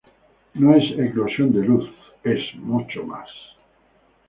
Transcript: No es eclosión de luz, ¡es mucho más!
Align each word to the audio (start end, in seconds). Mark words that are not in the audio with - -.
No 0.55 0.73
es 0.73 0.83
eclosión 0.97 1.53
de 1.53 1.63
luz, 1.63 1.87
¡es 2.23 2.55
mucho 2.55 3.03
más! 3.05 3.29